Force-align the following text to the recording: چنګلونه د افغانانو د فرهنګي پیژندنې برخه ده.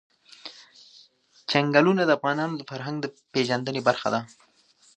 چنګلونه 1.49 2.01
د 2.05 2.11
افغانانو 2.17 2.53
د 2.57 2.61
فرهنګي 2.69 3.07
پیژندنې 3.33 3.81
برخه 3.87 4.07
ده. 4.13 4.19